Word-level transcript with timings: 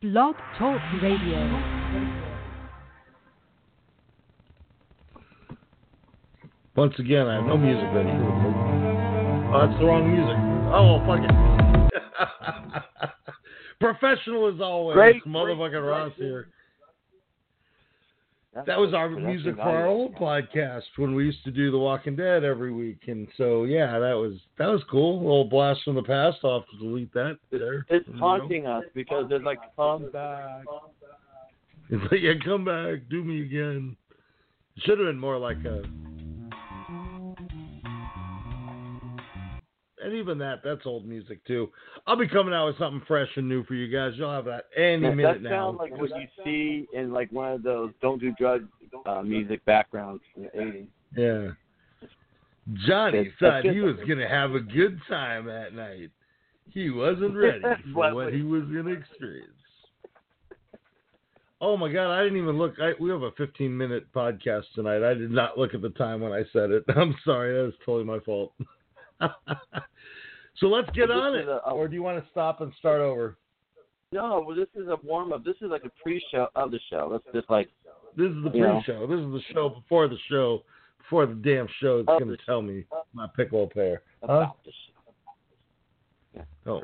Blog 0.00 0.36
Talk 0.56 0.80
Radio. 1.02 1.40
Once 6.76 6.94
again, 7.00 7.26
I 7.26 7.34
have 7.34 7.44
no 7.46 7.56
music 7.56 7.82
ready. 7.92 8.10
Oh, 8.10 9.66
that's 9.66 9.76
the 9.80 9.86
wrong 9.86 10.06
music. 10.06 10.36
Oh, 10.70 11.02
fuck 11.04 11.18
it. 11.28 11.34
Professional 13.80 14.54
as 14.54 14.60
always. 14.60 14.94
Great, 14.94 15.24
Motherfucking 15.24 15.70
great, 15.70 15.80
Ross 15.80 16.12
great. 16.16 16.28
here. 16.28 16.48
That 18.66 18.78
was 18.78 18.94
our 18.94 19.08
music 19.08 19.56
for 19.56 19.62
our 19.62 19.86
old 19.86 20.14
podcast 20.14 20.82
when 20.96 21.14
we 21.14 21.24
used 21.24 21.44
to 21.44 21.50
do 21.50 21.70
The 21.70 21.78
Walking 21.78 22.16
Dead 22.16 22.44
every 22.44 22.72
week. 22.72 23.00
And 23.06 23.28
so, 23.36 23.64
yeah, 23.64 23.98
that 23.98 24.14
was 24.14 24.34
that 24.58 24.66
was 24.66 24.82
cool. 24.90 25.18
A 25.18 25.22
little 25.22 25.44
blast 25.44 25.80
from 25.84 25.94
the 25.94 26.02
past. 26.02 26.38
I'll 26.44 26.60
have 26.60 26.68
to 26.70 26.78
delete 26.78 27.12
that 27.14 27.38
there. 27.50 27.86
It's 27.88 28.06
You 28.06 28.14
know? 28.14 28.20
haunting 28.20 28.66
us 28.66 28.84
because 28.94 29.28
there's 29.28 29.42
like 29.42 29.58
come 29.76 30.10
back. 30.10 30.64
It's 31.90 32.12
like, 32.12 32.20
yeah, 32.20 32.32
come 32.44 32.64
back, 32.64 33.08
do 33.08 33.24
me 33.24 33.42
again. 33.42 33.96
It 34.76 34.82
should 34.84 34.98
have 34.98 35.08
been 35.08 35.18
more 35.18 35.38
like 35.38 35.58
a. 35.64 35.82
And 40.02 40.14
even 40.14 40.38
that, 40.38 40.60
that's 40.64 40.86
old 40.86 41.06
music 41.06 41.44
too. 41.46 41.70
I'll 42.06 42.16
be 42.16 42.28
coming 42.28 42.54
out 42.54 42.66
with 42.66 42.78
something 42.78 43.02
fresh 43.08 43.28
and 43.36 43.48
new 43.48 43.64
for 43.64 43.74
you 43.74 43.88
guys. 43.88 44.12
You'll 44.16 44.30
have 44.30 44.44
that 44.44 44.64
any 44.76 45.02
That, 45.02 45.14
minute 45.16 45.42
that 45.42 45.48
now. 45.50 45.70
sounds 45.72 45.78
like 45.78 45.98
what 46.00 46.10
you 46.10 46.26
see 46.44 46.86
in 46.96 47.12
like 47.12 47.32
one 47.32 47.52
of 47.52 47.62
those 47.62 47.90
don't 48.00 48.20
do 48.20 48.32
Drugs" 48.38 48.68
uh, 49.06 49.22
music 49.22 49.64
backgrounds 49.64 50.22
in 50.36 50.42
the 50.44 50.48
80s. 50.50 50.86
Yeah. 51.16 52.08
Johnny 52.86 53.32
thought 53.40 53.64
he 53.64 53.80
was 53.80 53.96
going 54.06 54.18
to 54.18 54.28
have 54.28 54.52
a 54.52 54.60
good 54.60 55.00
time 55.08 55.46
that 55.46 55.74
night. 55.74 56.10
He 56.70 56.90
wasn't 56.90 57.34
ready 57.36 57.60
for 57.92 58.14
What- 58.14 58.32
he 58.32 58.42
was 58.42 58.62
going 58.64 58.84
to 58.84 58.92
experience. 58.92 59.52
Oh 61.60 61.76
my 61.76 61.90
God! 61.92 62.12
I 62.16 62.22
didn't 62.22 62.38
even 62.38 62.56
look. 62.56 62.74
I, 62.80 62.92
we 63.00 63.10
have 63.10 63.22
a 63.22 63.32
15 63.32 63.76
minute 63.76 64.06
podcast 64.14 64.62
tonight. 64.76 65.02
I 65.02 65.12
did 65.14 65.32
not 65.32 65.58
look 65.58 65.74
at 65.74 65.82
the 65.82 65.90
time 65.90 66.20
when 66.20 66.30
I 66.32 66.44
said 66.52 66.70
it. 66.70 66.84
I'm 66.96 67.16
sorry. 67.24 67.52
That 67.56 67.64
was 67.64 67.74
totally 67.84 68.04
my 68.04 68.20
fault. 68.20 68.52
so 69.20 70.66
let's 70.66 70.88
get 70.90 71.08
This 71.08 71.16
on 71.16 71.34
it. 71.34 71.48
a- 71.48 71.68
a- 71.68 71.74
or 71.74 71.88
do 71.88 71.94
you 71.94 72.02
want 72.02 72.22
to 72.22 72.30
stop 72.30 72.60
and 72.60 72.72
start 72.78 73.00
over? 73.00 73.36
No, 74.12 74.42
well, 74.46 74.56
this 74.56 74.68
is 74.74 74.88
a 74.88 74.96
warm 75.04 75.32
up. 75.32 75.44
This 75.44 75.56
is 75.60 75.70
like 75.70 75.84
a 75.84 75.90
pre-show 76.02 76.48
of 76.54 76.70
the 76.70 76.80
show. 76.90 77.08
Let's 77.10 77.24
just 77.34 77.50
like 77.50 77.68
This 78.16 78.30
is 78.30 78.42
the 78.42 78.50
pre-show. 78.50 79.06
This 79.06 79.20
is 79.20 79.30
the 79.32 79.42
show 79.52 79.68
before 79.68 80.08
the 80.08 80.16
show. 80.30 80.62
Before 80.98 81.26
the 81.26 81.34
damn 81.34 81.66
show 81.80 82.00
is 82.00 82.06
going 82.06 82.28
to 82.28 82.36
tell 82.44 82.60
me 82.62 82.84
my 83.14 83.26
pickle 83.34 83.66
pair. 83.68 84.02
Huh? 84.22 84.26
about. 84.26 84.56
Oh. 86.66 86.82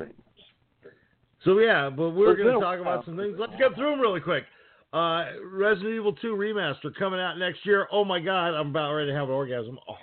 So 1.43 1.59
yeah, 1.59 1.89
but 1.91 2.09
we're 2.11 2.27
Well, 2.27 2.35
going 2.35 2.53
to 2.55 2.59
talk 2.59 2.79
about 2.79 3.05
some 3.05 3.17
things. 3.17 3.35
Let's 3.39 3.53
get 3.59 3.75
through 3.75 3.91
them 3.91 3.99
really 3.99 4.19
quick. 4.19 4.45
Uh, 4.93 5.25
Resident 5.51 5.93
Evil 5.93 6.13
2 6.13 6.35
remaster 6.35 6.93
coming 6.97 7.19
out 7.19 7.37
next 7.37 7.65
year. 7.65 7.87
Oh 7.91 8.03
my 8.05 8.19
God, 8.19 8.55
I'm 8.55 8.69
about 8.69 8.93
ready 8.93 9.11
to 9.11 9.15
have 9.15 9.27
an 9.29 9.35
orgasm. 9.35 9.77
Oh. 9.87 9.95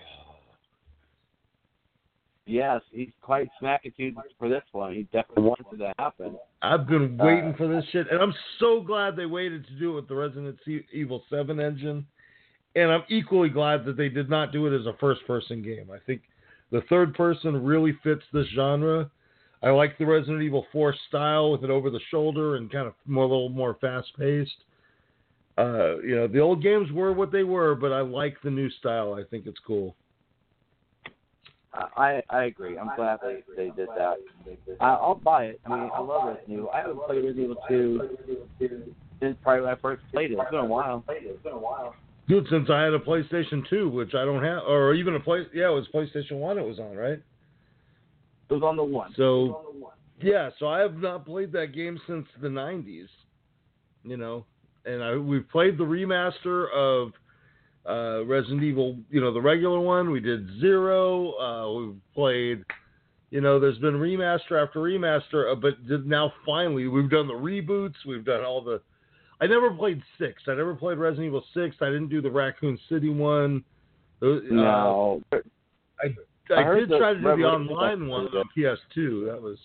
Yes, 2.44 2.80
he's 2.90 3.12
quite 3.20 3.48
smackitude 3.62 4.14
for 4.38 4.48
this 4.48 4.64
one. 4.72 4.94
He 4.94 5.04
definitely 5.04 5.44
wants 5.44 5.62
it 5.72 5.76
to 5.76 5.92
happen. 5.98 6.36
I've 6.60 6.86
been 6.88 7.20
Uh, 7.20 7.24
waiting 7.24 7.54
for 7.54 7.68
this 7.68 7.84
shit, 7.86 8.10
and 8.10 8.20
I'm 8.20 8.34
so 8.58 8.80
glad 8.80 9.14
they 9.14 9.26
waited 9.26 9.66
to 9.68 9.72
do 9.74 9.92
it 9.92 9.94
with 9.94 10.08
the 10.08 10.16
Resident 10.16 10.58
Evil 10.92 11.24
7 11.30 11.60
engine. 11.60 12.04
And 12.74 12.90
I'm 12.90 13.04
equally 13.08 13.50
glad 13.50 13.84
that 13.84 13.96
they 13.96 14.08
did 14.08 14.30
not 14.30 14.50
do 14.50 14.66
it 14.66 14.76
as 14.76 14.86
a 14.86 14.94
first-person 14.94 15.62
game. 15.62 15.90
I 15.92 15.98
think 15.98 16.22
the 16.70 16.80
third 16.82 17.14
person 17.14 17.62
really 17.62 17.92
fits 18.02 18.24
this 18.32 18.46
genre. 18.48 19.10
I 19.62 19.70
like 19.70 19.96
the 19.98 20.06
Resident 20.06 20.42
Evil 20.42 20.66
4 20.72 20.94
style 21.08 21.52
with 21.52 21.62
it 21.62 21.70
over 21.70 21.90
the 21.90 22.00
shoulder 22.10 22.56
and 22.56 22.72
kind 22.72 22.88
of 22.88 22.94
more 23.06 23.24
a 23.24 23.28
little 23.28 23.50
more 23.50 23.74
fast-paced. 23.74 24.64
Uh, 25.58 25.98
you 25.98 26.16
know, 26.16 26.26
the 26.26 26.40
old 26.40 26.62
games 26.62 26.90
were 26.90 27.12
what 27.12 27.30
they 27.30 27.44
were, 27.44 27.74
but 27.74 27.92
I 27.92 28.00
like 28.00 28.40
the 28.42 28.50
new 28.50 28.70
style. 28.70 29.14
I 29.14 29.22
think 29.24 29.46
it's 29.46 29.60
cool. 29.66 29.94
I 31.74 32.22
I 32.28 32.44
agree. 32.44 32.78
I'm 32.78 32.90
glad 32.96 33.20
they 33.22 33.42
they 33.56 33.70
did 33.70 33.88
that. 33.96 34.16
I, 34.80 34.88
I'll 34.90 35.14
buy 35.14 35.46
it. 35.46 35.60
I 35.64 35.68
mean, 35.70 35.90
I 35.94 36.00
love 36.00 36.26
Resident 36.26 36.50
Evil. 36.50 36.70
I 36.72 36.80
haven't 36.80 37.00
played 37.06 37.24
Resident 37.24 37.38
Evil 37.38 37.56
2 37.68 38.94
since 39.20 39.36
probably 39.42 39.62
when 39.62 39.70
I 39.70 39.76
first 39.76 40.02
played 40.12 40.32
it. 40.32 40.38
It's 40.38 40.50
been 40.50 40.60
a 40.60 40.64
while. 40.64 41.04
It's 41.08 41.42
been 41.42 41.52
a 41.52 41.58
while. 41.58 41.94
Dude, 42.28 42.46
since 42.50 42.68
I 42.70 42.82
had 42.82 42.92
a 42.92 42.98
PlayStation 42.98 43.68
2, 43.68 43.88
which 43.88 44.14
I 44.14 44.24
don't 44.24 44.42
have, 44.42 44.62
or 44.64 44.94
even 44.94 45.14
a 45.16 45.20
play, 45.20 45.42
yeah, 45.52 45.68
it 45.68 45.74
was 45.74 45.86
PlayStation 45.92 46.38
1 46.38 46.58
it 46.58 46.66
was 46.66 46.78
on, 46.78 46.96
right? 46.96 47.20
It 48.48 48.54
was 48.54 48.62
on 48.62 48.76
the 48.76 48.84
one. 48.84 49.12
So, 49.16 49.74
yeah, 50.20 50.50
so 50.58 50.68
I 50.68 50.80
have 50.80 50.96
not 50.96 51.26
played 51.26 51.52
that 51.52 51.74
game 51.74 52.00
since 52.06 52.26
the 52.40 52.48
90s, 52.48 53.08
you 54.04 54.16
know, 54.16 54.44
and 54.84 55.02
I, 55.02 55.16
we've 55.16 55.48
played 55.50 55.78
the 55.78 55.84
remaster 55.84 56.70
of 56.72 57.12
uh, 57.88 58.24
Resident 58.24 58.62
Evil, 58.62 58.96
you 59.10 59.20
know, 59.20 59.32
the 59.32 59.40
regular 59.40 59.80
one. 59.80 60.10
We 60.10 60.20
did 60.20 60.60
Zero. 60.60 61.32
Uh, 61.32 61.80
we've 61.80 62.14
played, 62.14 62.64
you 63.30 63.40
know, 63.40 63.58
there's 63.58 63.78
been 63.78 63.94
remaster 63.94 64.62
after 64.62 64.80
remaster, 64.80 65.50
uh, 65.50 65.54
but 65.54 65.74
now 66.06 66.32
finally 66.46 66.86
we've 66.86 67.10
done 67.10 67.26
the 67.26 67.34
reboots. 67.34 67.94
We've 68.06 68.24
done 68.24 68.44
all 68.44 68.62
the. 68.62 68.80
I 69.40 69.46
never 69.46 69.72
played 69.72 70.00
six. 70.18 70.42
I 70.46 70.54
never 70.54 70.74
played 70.74 70.98
Resident 70.98 71.26
Evil 71.26 71.44
six. 71.52 71.76
I 71.80 71.86
didn't 71.86 72.08
do 72.08 72.22
the 72.22 72.30
Raccoon 72.30 72.78
City 72.88 73.08
one. 73.08 73.64
Uh, 74.22 74.38
No. 74.50 75.20
I, 75.32 75.38
I 76.04 76.14
I, 76.50 76.74
did 76.74 76.88
try 76.88 77.14
to 77.14 77.18
do 77.18 77.22
the 77.22 77.44
online 77.44 78.08
one 78.08 78.28
pretty 78.28 78.66
on 78.66 78.76
PS2. 78.96 79.26
That 79.26 79.40
was 79.40 79.58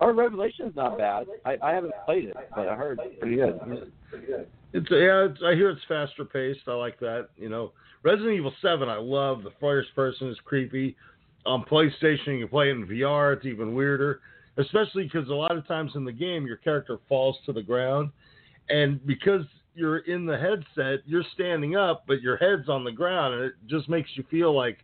Our 0.00 0.12
Revelation's 0.12 0.74
not 0.76 0.98
bad. 0.98 1.26
I, 1.44 1.56
I 1.62 1.74
haven't 1.74 1.92
played 2.06 2.24
it, 2.24 2.36
but 2.54 2.68
I 2.68 2.74
heard 2.76 3.00
it's 3.02 3.18
pretty 3.18 3.36
good. 3.36 4.46
It's 4.72 4.86
yeah, 4.90 5.26
it's, 5.26 5.40
I 5.44 5.54
hear 5.54 5.70
it's 5.70 5.82
faster 5.86 6.24
paced. 6.24 6.60
I 6.66 6.72
like 6.72 6.98
that. 7.00 7.28
You 7.36 7.48
know, 7.48 7.72
Resident 8.02 8.34
Evil 8.34 8.52
Seven, 8.62 8.88
I 8.88 8.96
love. 8.96 9.42
The 9.42 9.52
first 9.60 9.94
person 9.94 10.28
is 10.28 10.36
creepy. 10.44 10.96
On 11.44 11.64
PlayStation, 11.64 12.38
you 12.38 12.40
can 12.40 12.48
play 12.48 12.68
it 12.68 12.76
in 12.76 12.86
VR. 12.86 13.36
It's 13.36 13.46
even 13.46 13.74
weirder, 13.74 14.20
especially 14.58 15.04
because 15.04 15.28
a 15.28 15.34
lot 15.34 15.56
of 15.56 15.66
times 15.66 15.92
in 15.96 16.04
the 16.04 16.12
game, 16.12 16.46
your 16.46 16.56
character 16.56 16.98
falls 17.08 17.36
to 17.46 17.52
the 17.52 17.62
ground, 17.62 18.10
and 18.68 19.04
because 19.06 19.42
you're 19.74 19.98
in 19.98 20.24
the 20.24 20.38
headset, 20.38 21.00
you're 21.06 21.24
standing 21.34 21.76
up, 21.76 22.04
but 22.06 22.20
your 22.20 22.36
head's 22.36 22.68
on 22.68 22.84
the 22.84 22.92
ground, 22.92 23.34
and 23.34 23.44
it 23.44 23.52
just 23.66 23.88
makes 23.88 24.10
you 24.14 24.24
feel 24.30 24.54
like 24.54 24.78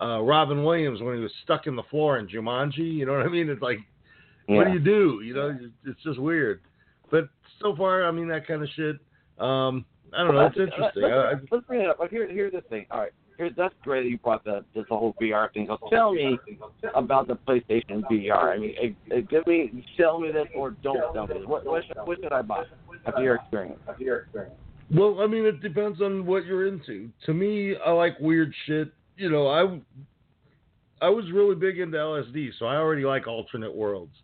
uh, 0.00 0.20
Robin 0.22 0.64
Williams 0.64 1.02
when 1.02 1.16
he 1.16 1.20
was 1.20 1.32
stuck 1.44 1.66
in 1.66 1.76
the 1.76 1.82
floor 1.90 2.18
in 2.18 2.26
Jumanji. 2.28 2.78
You 2.78 3.06
know 3.06 3.12
what 3.12 3.26
I 3.26 3.28
mean? 3.28 3.50
It's 3.50 3.60
like 3.60 3.80
what 4.56 4.66
do 4.66 4.72
you 4.72 4.80
do? 4.80 5.20
You 5.24 5.34
know, 5.34 5.58
it's 5.84 6.02
just 6.02 6.18
weird. 6.18 6.60
But 7.10 7.28
so 7.60 7.74
far, 7.76 8.04
I 8.04 8.10
mean, 8.10 8.28
that 8.28 8.46
kind 8.46 8.62
of 8.62 8.68
shit. 8.74 8.96
Um, 9.40 9.84
I 10.12 10.24
don't 10.24 10.34
know. 10.34 10.46
It's 10.46 10.56
interesting. 10.56 11.02
Let's, 11.02 11.14
I, 11.14 11.32
I, 11.32 11.34
let's 11.50 11.66
bring 11.66 11.80
it 11.80 11.88
up. 11.88 11.98
Here, 12.10 12.28
here's 12.28 12.52
the 12.52 12.60
thing. 12.62 12.86
All 12.90 13.00
right. 13.00 13.12
Here, 13.38 13.50
that's 13.56 13.74
great 13.82 14.02
that 14.02 14.10
you 14.10 14.18
brought 14.18 14.44
the 14.44 14.64
this 14.74 14.84
whole 14.88 15.14
VR 15.20 15.52
thing. 15.52 15.66
So 15.66 15.78
tell 15.88 16.12
me 16.12 16.38
about 16.94 17.26
the 17.26 17.36
PlayStation 17.36 18.02
VR. 18.10 18.54
I 18.54 18.58
mean, 18.58 19.26
give 19.30 19.46
me, 19.46 19.84
sell 19.96 20.20
me 20.20 20.30
this 20.30 20.46
or 20.54 20.72
don't 20.82 21.14
sell 21.14 21.26
me 21.26 21.34
this. 21.38 21.46
What, 21.46 21.64
what, 21.64 21.82
should, 21.86 21.96
what 22.04 22.18
should 22.22 22.32
I 22.32 22.42
buy 22.42 22.64
after 23.06 23.22
your 23.22 23.36
experience? 23.36 23.78
After 23.88 24.04
your 24.04 24.18
experience. 24.18 24.54
well, 24.94 25.20
I 25.20 25.26
mean, 25.26 25.46
it 25.46 25.62
depends 25.62 26.02
on 26.02 26.26
what 26.26 26.44
you're 26.44 26.66
into. 26.66 27.08
To 27.26 27.32
me, 27.32 27.76
I 27.76 27.92
like 27.92 28.18
weird 28.20 28.52
shit. 28.66 28.92
You 29.16 29.30
know, 29.30 29.48
I 29.48 29.80
I 31.02 31.08
was 31.08 31.24
really 31.32 31.54
big 31.54 31.78
into 31.78 31.96
LSD, 31.96 32.50
so 32.58 32.66
I 32.66 32.76
already 32.76 33.04
like 33.04 33.26
alternate 33.26 33.74
worlds. 33.74 34.14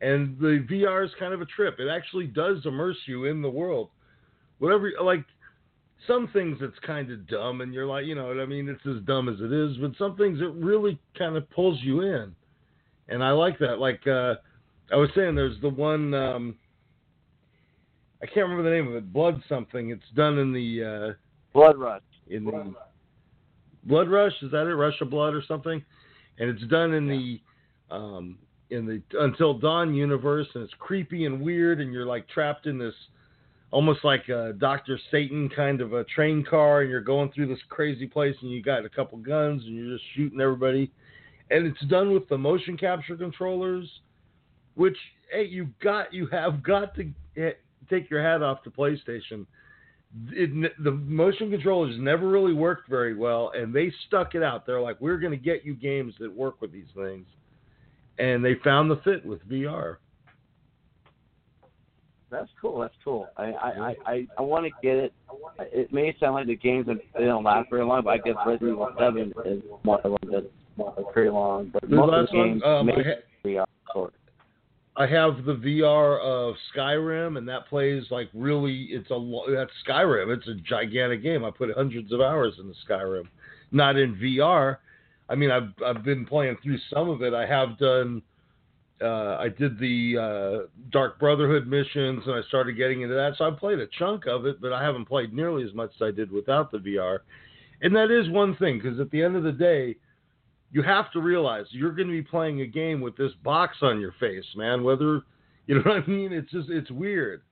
And 0.00 0.38
the 0.38 0.66
VR 0.68 1.04
is 1.04 1.10
kind 1.18 1.34
of 1.34 1.40
a 1.40 1.46
trip. 1.46 1.76
It 1.78 1.88
actually 1.88 2.26
does 2.26 2.58
immerse 2.64 2.96
you 3.06 3.26
in 3.26 3.42
the 3.42 3.50
world. 3.50 3.90
Whatever, 4.60 4.92
like 5.02 5.24
some 6.06 6.28
things 6.32 6.58
it's 6.60 6.78
kind 6.86 7.10
of 7.10 7.26
dumb, 7.26 7.60
and 7.60 7.74
you're 7.74 7.86
like, 7.86 8.06
you 8.06 8.14
know 8.14 8.28
what 8.28 8.38
I 8.38 8.46
mean? 8.46 8.68
It's 8.68 8.86
as 8.86 9.02
dumb 9.04 9.28
as 9.28 9.40
it 9.40 9.52
is. 9.52 9.76
But 9.78 9.92
some 9.98 10.16
things 10.16 10.40
it 10.40 10.52
really 10.52 10.98
kind 11.18 11.36
of 11.36 11.50
pulls 11.50 11.80
you 11.82 12.02
in, 12.02 12.32
and 13.08 13.24
I 13.24 13.32
like 13.32 13.58
that. 13.58 13.80
Like 13.80 14.06
uh, 14.06 14.34
I 14.92 14.96
was 14.96 15.10
saying, 15.16 15.34
there's 15.34 15.60
the 15.60 15.68
one 15.68 16.14
um, 16.14 16.54
I 18.22 18.26
can't 18.26 18.48
remember 18.48 18.64
the 18.64 18.76
name 18.76 18.88
of 18.88 18.94
it. 18.94 19.12
Blood 19.12 19.42
something. 19.48 19.90
It's 19.90 20.02
done 20.14 20.38
in 20.38 20.52
the 20.52 20.84
uh, 20.84 21.12
Blood 21.54 21.78
Rush. 21.78 22.02
in 22.28 22.44
the 22.44 22.74
Blood 23.84 24.08
Rush. 24.08 24.34
Is 24.42 24.50
that 24.50 24.66
it? 24.66 24.74
Rush 24.74 25.00
of 25.00 25.10
Blood 25.10 25.34
or 25.34 25.42
something? 25.48 25.82
And 26.38 26.50
it's 26.50 26.70
done 26.70 26.92
in 26.92 27.06
the 27.08 27.40
um, 27.90 28.38
in 28.68 28.86
the 28.86 29.02
Until 29.18 29.54
Dawn 29.54 29.94
universe, 29.94 30.46
and 30.54 30.64
it's 30.64 30.74
creepy 30.78 31.24
and 31.24 31.40
weird, 31.40 31.80
and 31.80 31.92
you're 31.92 32.06
like 32.06 32.28
trapped 32.28 32.66
in 32.66 32.78
this 32.78 32.94
almost 33.70 34.04
like 34.04 34.28
a 34.28 34.52
Doctor 34.58 34.98
Satan 35.10 35.48
kind 35.48 35.80
of 35.80 35.92
a 35.92 36.04
train 36.04 36.44
car, 36.44 36.82
and 36.82 36.90
you're 36.90 37.00
going 37.00 37.30
through 37.32 37.48
this 37.48 37.62
crazy 37.68 38.06
place, 38.06 38.36
and 38.42 38.50
you 38.50 38.62
got 38.62 38.84
a 38.84 38.88
couple 38.88 39.18
guns, 39.18 39.62
and 39.64 39.74
you're 39.74 39.96
just 39.96 40.04
shooting 40.14 40.40
everybody. 40.40 40.90
And 41.50 41.66
it's 41.66 41.84
done 41.86 42.12
with 42.12 42.28
the 42.28 42.38
motion 42.38 42.76
capture 42.76 43.16
controllers, 43.16 43.88
which 44.74 44.96
hey, 45.32 45.44
you 45.44 45.68
got 45.82 46.12
you 46.12 46.26
have 46.28 46.62
got 46.62 46.94
to 46.96 47.12
take 47.88 48.10
your 48.10 48.22
hat 48.22 48.42
off 48.42 48.62
to 48.64 48.70
PlayStation 48.70 49.46
it, 50.30 50.72
the 50.82 50.90
motion 50.90 51.50
controllers 51.50 51.96
never 51.98 52.28
really 52.28 52.52
worked 52.52 52.88
very 52.88 53.14
well, 53.14 53.52
and 53.54 53.74
they 53.74 53.92
stuck 54.06 54.34
it 54.34 54.42
out. 54.42 54.66
They're 54.66 54.80
like, 54.80 55.00
we're 55.00 55.18
going 55.18 55.32
to 55.32 55.42
get 55.42 55.64
you 55.64 55.74
games 55.74 56.14
that 56.18 56.32
work 56.32 56.60
with 56.60 56.72
these 56.72 56.88
things, 56.94 57.26
and 58.18 58.44
they 58.44 58.54
found 58.64 58.90
the 58.90 58.96
fit 58.96 59.24
with 59.24 59.46
VR. 59.48 59.96
That's 62.30 62.50
cool. 62.60 62.80
That's 62.80 62.94
cool. 63.04 63.28
I 63.36 63.44
I 63.44 63.94
I, 64.06 64.26
I 64.38 64.42
want 64.42 64.64
to 64.66 64.70
get 64.82 64.96
it. 64.96 65.12
It 65.58 65.92
may 65.92 66.14
sound 66.20 66.34
like 66.34 66.46
the 66.46 66.56
games 66.56 66.86
they 66.86 67.24
don't 67.24 67.44
last 67.44 67.70
very 67.70 67.84
long, 67.84 68.02
but 68.04 68.10
I 68.10 68.18
guess 68.18 68.34
Resident 68.46 68.72
Evil 68.72 68.88
Seven 68.98 69.32
is 69.44 69.62
one 69.82 70.00
of 70.04 70.16
them 70.20 70.30
that's 70.32 71.06
pretty 71.12 71.30
long. 71.30 71.70
But 71.72 71.82
The 71.88 71.96
most 71.96 72.14
of 72.14 72.26
the 72.26 72.32
games 72.32 72.62
one, 72.62 72.72
um, 72.72 72.86
may 72.86 72.92
I 72.92 73.02
ha- 73.02 73.20
be 73.44 73.58
short. 73.92 74.14
I 74.96 75.06
have 75.06 75.44
the 75.44 75.54
VR 75.54 76.20
of 76.20 76.54
Skyrim, 76.74 77.38
and 77.38 77.48
that 77.48 77.66
plays 77.68 78.04
like 78.10 78.28
really. 78.34 78.88
It's 78.90 79.10
a 79.10 79.54
that's 79.54 79.70
Skyrim. 79.86 80.36
It's 80.36 80.48
a 80.48 80.54
gigantic 80.54 81.22
game. 81.22 81.44
I 81.44 81.50
put 81.50 81.70
hundreds 81.74 82.12
of 82.12 82.20
hours 82.20 82.54
into 82.58 82.74
Skyrim, 82.88 83.24
not 83.72 83.96
in 83.96 84.16
VR. 84.16 84.78
I 85.28 85.36
mean, 85.36 85.50
I've 85.50 85.72
I've 85.84 86.04
been 86.04 86.26
playing 86.26 86.56
through 86.62 86.78
some 86.92 87.08
of 87.08 87.22
it. 87.22 87.34
I 87.34 87.46
have 87.46 87.78
done. 87.78 88.22
Uh, 89.02 89.36
I 89.38 89.48
did 89.48 89.78
the 89.78 90.18
uh, 90.18 90.66
Dark 90.90 91.18
Brotherhood 91.18 91.66
missions, 91.66 92.22
and 92.26 92.34
I 92.34 92.42
started 92.48 92.76
getting 92.76 93.02
into 93.02 93.14
that. 93.14 93.32
So 93.38 93.44
I 93.44 93.50
played 93.50 93.78
a 93.78 93.86
chunk 93.98 94.26
of 94.26 94.44
it, 94.44 94.60
but 94.60 94.72
I 94.72 94.82
haven't 94.82 95.06
played 95.06 95.32
nearly 95.32 95.64
as 95.64 95.72
much 95.74 95.90
as 95.96 96.02
I 96.02 96.10
did 96.10 96.30
without 96.30 96.70
the 96.70 96.78
VR. 96.78 97.20
And 97.82 97.96
that 97.96 98.10
is 98.10 98.28
one 98.30 98.56
thing, 98.56 98.78
because 98.78 99.00
at 99.00 99.10
the 99.10 99.22
end 99.22 99.36
of 99.36 99.42
the 99.42 99.52
day, 99.52 99.96
you 100.70 100.82
have 100.82 101.10
to 101.12 101.20
realize 101.20 101.66
you're 101.70 101.92
going 101.92 102.08
to 102.08 102.12
be 102.12 102.22
playing 102.22 102.60
a 102.60 102.66
game 102.66 103.00
with 103.00 103.16
this 103.16 103.32
box 103.42 103.78
on 103.82 104.00
your 104.00 104.14
face, 104.20 104.44
man. 104.54 104.84
Whether 104.84 105.22
you 105.66 105.76
know 105.76 105.82
what 105.84 106.04
I 106.04 106.06
mean, 106.06 106.32
it's 106.32 106.50
just 106.50 106.68
it's 106.70 106.90
weird, 106.90 107.42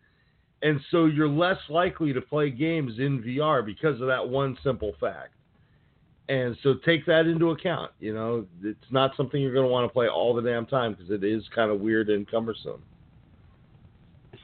and 0.62 0.80
so 0.90 1.06
you're 1.06 1.28
less 1.28 1.58
likely 1.68 2.12
to 2.12 2.20
play 2.20 2.50
games 2.50 2.92
in 2.98 3.22
VR 3.22 3.64
because 3.64 4.00
of 4.00 4.06
that 4.08 4.28
one 4.28 4.56
simple 4.62 4.92
fact. 5.00 5.34
And 6.28 6.56
so 6.62 6.74
take 6.84 7.06
that 7.06 7.26
into 7.26 7.50
account. 7.50 7.90
You 8.00 8.12
know, 8.12 8.46
it's 8.62 8.78
not 8.90 9.12
something 9.16 9.40
you're 9.40 9.54
going 9.54 9.66
to 9.66 9.72
want 9.72 9.88
to 9.88 9.92
play 9.92 10.08
all 10.08 10.34
the 10.34 10.42
damn 10.42 10.66
time 10.66 10.92
because 10.92 11.10
it 11.10 11.24
is 11.24 11.42
kind 11.54 11.70
of 11.70 11.80
weird 11.80 12.10
and 12.10 12.30
cumbersome. 12.30 12.82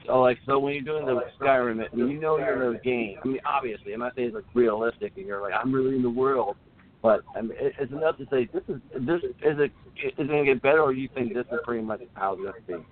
So 0.07 0.21
like 0.21 0.39
so 0.45 0.59
when 0.59 0.73
you're 0.73 0.83
doing 0.83 1.05
the 1.05 1.21
Skyrim, 1.39 1.77
mean, 1.77 2.09
you 2.09 2.19
know 2.19 2.37
you're 2.37 2.67
in 2.67 2.73
the 2.73 2.79
game. 2.79 3.17
I 3.23 3.27
mean, 3.27 3.39
obviously, 3.45 3.93
I'm 3.93 3.99
not 3.99 4.15
saying 4.15 4.29
it's 4.29 4.35
like 4.35 4.45
realistic, 4.53 5.13
and 5.17 5.25
you're 5.25 5.41
like 5.41 5.53
I'm 5.53 5.73
really 5.73 5.95
in 5.95 6.03
the 6.03 6.09
world. 6.09 6.55
But 7.01 7.21
I 7.35 7.41
mean, 7.41 7.57
it's 7.59 7.91
enough 7.91 8.17
to 8.17 8.25
say 8.31 8.47
this 8.53 8.63
is 8.67 8.81
this 8.93 9.21
is 9.23 9.59
it 9.59 9.71
is 9.95 10.13
it 10.17 10.27
going 10.27 10.45
to 10.45 10.53
get 10.53 10.61
better, 10.61 10.81
or 10.81 10.93
you 10.93 11.09
think 11.13 11.33
this 11.33 11.45
is 11.51 11.59
pretty 11.63 11.83
much 11.83 12.01
how 12.13 12.33
it's 12.33 12.41
going 12.41 12.53
to 12.53 12.61
be? 12.79 12.85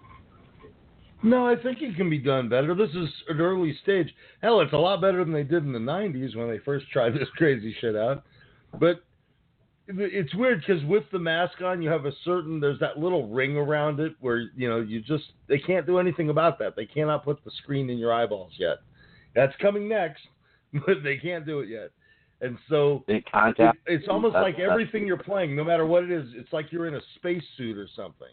No, 1.23 1.47
I 1.47 1.55
think 1.55 1.81
it 1.81 1.95
can 1.95 2.09
be 2.09 2.17
done 2.17 2.49
better. 2.49 2.75
This 2.75 2.89
is 2.89 3.09
an 3.29 3.39
early 3.39 3.77
stage. 3.81 4.13
Hell, 4.41 4.59
it's 4.61 4.73
a 4.73 4.77
lot 4.77 4.99
better 4.99 5.23
than 5.23 5.33
they 5.33 5.43
did 5.43 5.63
in 5.63 5.71
the 5.71 5.79
'90s 5.79 6.35
when 6.35 6.49
they 6.49 6.59
first 6.59 6.89
tried 6.91 7.13
this 7.13 7.29
crazy 7.37 7.75
shit 7.79 7.95
out. 7.95 8.23
But 8.79 9.03
it's 9.87 10.33
weird 10.35 10.63
because 10.65 10.83
with 10.85 11.03
the 11.11 11.19
mask 11.19 11.61
on, 11.61 11.81
you 11.81 11.89
have 11.89 12.05
a 12.05 12.11
certain 12.23 12.59
there's 12.59 12.79
that 12.79 12.97
little 12.97 13.27
ring 13.27 13.57
around 13.57 13.99
it 13.99 14.15
where 14.21 14.49
you 14.55 14.69
know 14.69 14.79
you 14.79 15.01
just 15.01 15.25
they 15.47 15.59
can't 15.59 15.85
do 15.85 15.99
anything 15.99 16.29
about 16.29 16.57
that. 16.59 16.75
They 16.75 16.85
cannot 16.85 17.23
put 17.23 17.43
the 17.43 17.51
screen 17.61 17.89
in 17.89 17.97
your 17.97 18.13
eyeballs 18.13 18.53
yet. 18.57 18.77
That's 19.35 19.53
coming 19.61 19.89
next, 19.89 20.21
but 20.85 21.03
they 21.03 21.17
can't 21.17 21.45
do 21.45 21.59
it 21.59 21.69
yet. 21.69 21.91
And 22.41 22.57
so 22.69 23.03
it, 23.07 23.23
it's 23.85 24.07
almost 24.09 24.33
That's- 24.33 24.53
like 24.53 24.59
everything 24.59 25.07
you're 25.07 25.17
playing, 25.17 25.55
no 25.55 25.63
matter 25.63 25.85
what 25.85 26.03
it 26.03 26.11
is, 26.11 26.29
it's 26.33 26.51
like 26.51 26.71
you're 26.71 26.87
in 26.87 26.95
a 26.95 27.01
spacesuit 27.15 27.77
or 27.77 27.87
something. 27.95 28.27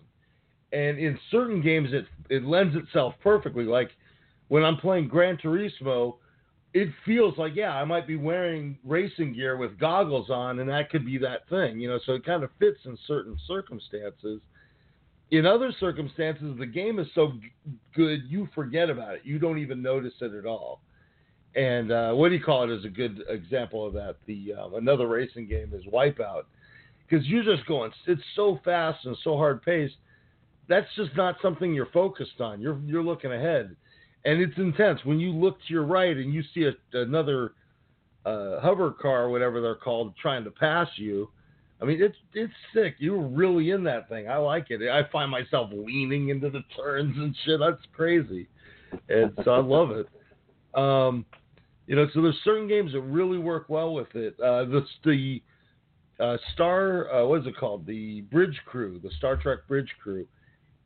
And 0.72 0.98
in 0.98 1.18
certain 1.30 1.60
games, 1.60 1.90
it 1.92 2.06
it 2.28 2.44
lends 2.44 2.76
itself 2.76 3.14
perfectly. 3.22 3.64
Like 3.64 3.90
when 4.48 4.64
I'm 4.64 4.76
playing 4.76 5.08
Gran 5.08 5.36
Turismo, 5.36 6.16
it 6.72 6.88
feels 7.04 7.36
like 7.36 7.54
yeah, 7.54 7.74
I 7.74 7.84
might 7.84 8.06
be 8.06 8.16
wearing 8.16 8.78
racing 8.84 9.34
gear 9.34 9.56
with 9.56 9.78
goggles 9.78 10.30
on, 10.30 10.60
and 10.60 10.68
that 10.68 10.90
could 10.90 11.04
be 11.04 11.18
that 11.18 11.48
thing, 11.48 11.80
you 11.80 11.88
know. 11.88 11.98
So 12.06 12.12
it 12.12 12.24
kind 12.24 12.44
of 12.44 12.50
fits 12.58 12.78
in 12.84 12.96
certain 13.06 13.36
circumstances. 13.46 14.40
In 15.32 15.46
other 15.46 15.72
circumstances, 15.78 16.56
the 16.58 16.66
game 16.66 16.98
is 16.98 17.06
so 17.14 17.32
g- 17.40 17.52
good 17.94 18.22
you 18.28 18.48
forget 18.54 18.90
about 18.90 19.14
it. 19.14 19.22
You 19.24 19.38
don't 19.38 19.58
even 19.58 19.80
notice 19.80 20.14
it 20.20 20.34
at 20.34 20.46
all. 20.46 20.80
And 21.56 21.90
uh, 21.90 22.12
what 22.12 22.28
do 22.28 22.36
you 22.36 22.42
call 22.42 22.64
it 22.64 22.70
is 22.70 22.84
a 22.84 22.88
good 22.88 23.22
example 23.28 23.84
of 23.84 23.92
that. 23.94 24.16
The 24.26 24.54
um, 24.54 24.74
another 24.74 25.08
racing 25.08 25.48
game 25.48 25.72
is 25.74 25.84
Wipeout, 25.92 26.44
because 27.08 27.26
you're 27.26 27.42
just 27.42 27.66
going. 27.66 27.90
It's 28.06 28.22
so 28.36 28.60
fast 28.64 29.04
and 29.06 29.16
so 29.24 29.36
hard 29.36 29.62
paced. 29.62 29.96
That's 30.68 30.86
just 30.94 31.16
not 31.16 31.36
something 31.42 31.74
you're 31.74 31.86
focused 31.86 32.40
on. 32.40 32.60
You're 32.60 32.78
you're 32.86 33.02
looking 33.02 33.32
ahead, 33.32 33.74
and 34.24 34.40
it's 34.40 34.56
intense. 34.58 35.00
When 35.04 35.18
you 35.18 35.30
look 35.30 35.58
to 35.58 35.72
your 35.72 35.84
right 35.84 36.16
and 36.16 36.32
you 36.32 36.42
see 36.54 36.64
a, 36.64 36.98
another 36.98 37.52
uh, 38.24 38.60
hover 38.60 38.90
car, 38.90 39.28
whatever 39.28 39.60
they're 39.60 39.74
called, 39.74 40.14
trying 40.20 40.44
to 40.44 40.50
pass 40.50 40.88
you. 40.96 41.30
I 41.80 41.86
mean, 41.86 42.02
it's 42.02 42.16
it's 42.34 42.52
sick. 42.74 42.96
You're 42.98 43.26
really 43.26 43.70
in 43.70 43.82
that 43.84 44.08
thing. 44.08 44.28
I 44.28 44.36
like 44.36 44.66
it. 44.68 44.82
I 44.90 45.10
find 45.10 45.30
myself 45.30 45.70
leaning 45.72 46.28
into 46.28 46.50
the 46.50 46.62
turns 46.76 47.16
and 47.16 47.34
shit. 47.44 47.58
That's 47.58 47.80
crazy, 47.94 48.48
and 49.08 49.32
so 49.44 49.52
I 49.52 49.60
love 49.60 49.90
it. 49.90 50.06
Um, 50.78 51.24
you 51.86 51.96
know, 51.96 52.06
so 52.12 52.20
there's 52.20 52.38
certain 52.44 52.68
games 52.68 52.92
that 52.92 53.00
really 53.00 53.38
work 53.38 53.64
well 53.68 53.94
with 53.94 54.14
it. 54.14 54.38
Uh, 54.38 54.66
the 54.66 54.84
the 55.04 55.42
uh, 56.22 56.36
Star, 56.52 57.10
uh, 57.12 57.26
what 57.26 57.40
is 57.40 57.46
it 57.46 57.56
called? 57.56 57.86
The 57.86 58.20
Bridge 58.22 58.60
Crew, 58.66 59.00
the 59.02 59.10
Star 59.16 59.36
Trek 59.36 59.60
Bridge 59.66 59.90
Crew. 60.02 60.26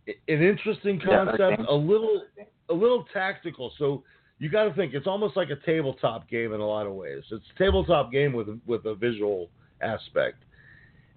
An 0.07 0.43
interesting 0.43 1.01
concept, 1.01 1.63
a 1.69 1.75
little 1.75 2.23
a 2.69 2.75
little 2.75 3.05
tactical. 3.13 3.73
So 3.79 4.03
you 4.39 4.51
got 4.51 4.65
to 4.65 4.75
think 4.75 4.95
it's 4.95 5.07
almost 5.07 5.37
like 5.37 5.51
a 5.51 5.57
tabletop 5.67 6.29
game 6.29 6.53
in 6.53 6.61
a 6.61 6.67
lot 6.67 6.87
of 6.87 6.95
ways. 6.95 7.23
It's 7.31 7.45
a 7.55 7.59
tabletop 7.59 8.11
game 8.13 8.33
with 8.33 8.49
with 8.67 8.85
a 8.87 8.95
visual 8.95 9.49
aspect, 9.81 10.45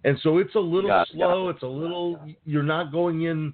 and 0.03 0.17
so 0.21 0.37
it's 0.37 0.55
a 0.55 0.59
little 0.59 0.89
Got 0.89 1.09
it, 1.09 1.13
slow. 1.13 1.49
It's 1.49 1.63
a 1.63 1.67
little 1.67 2.19
you're 2.45 2.63
not 2.63 2.91
going 2.91 3.23
in 3.23 3.53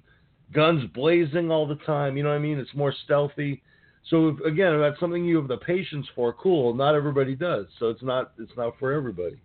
guns 0.52 0.88
blazing 0.94 1.50
all 1.50 1.66
the 1.66 1.76
time. 1.86 2.16
You 2.16 2.22
know 2.22 2.30
what 2.30 2.36
I 2.36 2.40
mean? 2.40 2.58
It's 2.58 2.74
more 2.74 2.94
stealthy. 3.04 3.62
So 4.10 4.28
if, 4.28 4.40
again, 4.40 4.74
if 4.74 4.80
that's 4.80 5.00
something 5.00 5.24
you 5.24 5.36
have 5.36 5.48
the 5.48 5.56
patience 5.56 6.06
for. 6.14 6.32
Cool. 6.34 6.74
Not 6.74 6.94
everybody 6.94 7.34
does, 7.34 7.66
so 7.78 7.88
it's 7.88 8.02
not 8.02 8.32
it's 8.38 8.52
not 8.56 8.78
for 8.78 8.92
everybody. 8.92 9.40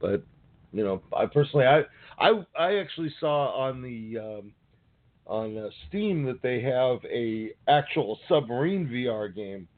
But 0.00 0.24
you 0.72 0.84
know, 0.84 1.02
I 1.16 1.26
personally, 1.26 1.66
I 1.66 1.82
I 2.18 2.44
I 2.58 2.78
actually 2.78 3.12
saw 3.20 3.54
on 3.54 3.82
the 3.82 4.18
um, 4.18 4.52
on 5.30 5.56
uh, 5.56 5.70
Steam 5.88 6.24
that 6.24 6.42
they 6.42 6.60
have 6.60 6.98
a 7.04 7.50
actual 7.68 8.18
submarine 8.28 8.86
VR 8.88 9.34
game, 9.34 9.68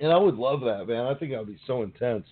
and 0.00 0.10
I 0.10 0.16
would 0.16 0.36
love 0.36 0.60
that, 0.62 0.86
man. 0.88 1.06
I 1.06 1.14
think 1.14 1.32
that 1.32 1.38
would 1.38 1.48
be 1.48 1.60
so 1.66 1.82
intense 1.82 2.26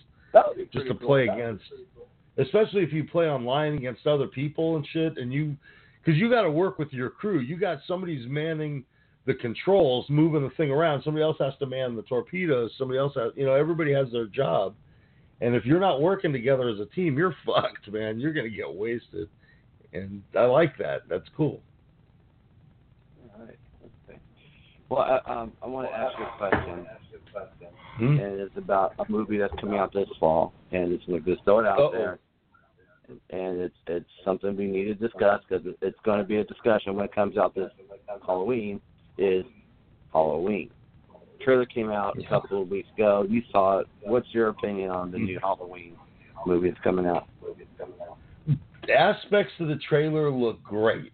be 0.55 0.65
just 0.73 0.87
to 0.87 0.95
cool. 0.95 1.07
play 1.07 1.27
That 1.27 1.33
against, 1.35 1.63
cool. 1.95 2.07
especially 2.37 2.83
if 2.83 2.91
you 2.91 3.03
play 3.05 3.27
online 3.27 3.73
against 3.75 4.05
other 4.07 4.27
people 4.27 4.75
and 4.75 4.87
shit, 4.91 5.17
and 5.17 5.31
you, 5.31 5.55
because 6.03 6.19
you 6.19 6.29
got 6.29 6.41
to 6.41 6.51
work 6.51 6.77
with 6.79 6.91
your 6.91 7.09
crew. 7.09 7.39
You 7.39 7.57
got 7.57 7.79
somebody's 7.87 8.27
manning 8.27 8.83
the 9.25 9.33
controls, 9.33 10.05
moving 10.09 10.43
the 10.43 10.53
thing 10.55 10.71
around. 10.71 11.03
Somebody 11.03 11.23
else 11.23 11.37
has 11.39 11.53
to 11.59 11.65
man 11.65 11.95
the 11.95 12.03
torpedoes. 12.03 12.71
Somebody 12.77 12.99
else 12.99 13.13
has, 13.15 13.31
you 13.35 13.45
know, 13.45 13.53
everybody 13.53 13.91
has 13.93 14.11
their 14.11 14.27
job. 14.27 14.75
And 15.41 15.55
if 15.55 15.65
you're 15.65 15.79
not 15.79 16.01
working 16.01 16.31
together 16.31 16.69
as 16.69 16.79
a 16.79 16.85
team, 16.87 17.17
you're 17.17 17.35
fucked, 17.45 17.91
man. 17.91 18.19
You're 18.19 18.33
gonna 18.33 18.49
get 18.49 18.71
wasted. 18.73 19.29
And 19.93 20.21
I 20.37 20.45
like 20.45 20.77
that. 20.77 21.03
That's 21.09 21.27
cool. 21.35 21.61
All 23.33 23.45
right. 23.45 23.57
Okay. 24.09 24.19
Well, 24.89 25.01
I, 25.01 25.31
um, 25.31 25.51
I 25.63 25.67
want 25.67 25.87
to 25.89 25.95
ask 25.95 26.17
you 26.19 26.25
a 26.25 26.37
question, 26.37 26.85
Hmm? 27.97 28.19
and 28.19 28.39
it's 28.39 28.55
about 28.57 28.93
a 28.99 29.09
movie 29.09 29.37
that's 29.37 29.53
coming 29.59 29.79
out 29.79 29.93
this 29.93 30.07
fall, 30.19 30.53
and 30.71 30.91
it's 30.93 31.03
going 31.05 31.23
to 31.23 31.35
throw 31.43 31.59
it 31.59 31.65
out 31.65 31.79
Uh-oh. 31.79 31.91
there, 31.91 32.19
and 33.29 33.59
it's 33.59 33.75
it's 33.87 34.09
something 34.23 34.55
we 34.55 34.67
need 34.67 34.85
to 34.85 34.95
discuss 34.95 35.41
because 35.47 35.65
it's 35.81 35.97
going 36.03 36.19
to 36.19 36.25
be 36.25 36.37
a 36.37 36.43
discussion 36.43 36.95
when 36.95 37.05
it 37.05 37.15
comes 37.15 37.37
out 37.37 37.55
this 37.55 37.71
Halloween. 38.25 38.81
Is 39.17 39.45
Halloween? 40.11 40.69
Trailer 41.41 41.65
came 41.65 41.89
out 41.89 42.17
a 42.19 42.27
couple 42.27 42.61
of 42.61 42.69
weeks 42.69 42.89
ago. 42.95 43.25
You 43.29 43.41
saw 43.51 43.79
it. 43.79 43.87
What's 44.01 44.27
your 44.31 44.49
opinion 44.49 44.89
on 44.89 45.11
the 45.11 45.17
new 45.17 45.39
Halloween 45.39 45.95
movie 46.45 46.69
that's 46.69 46.81
coming 46.83 47.05
out? 47.05 47.27
The 48.87 48.93
aspects 48.93 49.53
of 49.59 49.67
the 49.67 49.77
trailer 49.89 50.29
look 50.29 50.61
great, 50.63 51.11